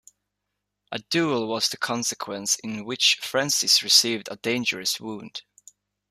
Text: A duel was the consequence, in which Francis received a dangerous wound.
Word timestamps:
A 0.91 0.97
duel 0.97 1.47
was 1.47 1.69
the 1.69 1.77
consequence, 1.77 2.55
in 2.63 2.85
which 2.85 3.19
Francis 3.21 3.83
received 3.83 4.29
a 4.31 4.37
dangerous 4.37 4.99
wound. 4.99 5.43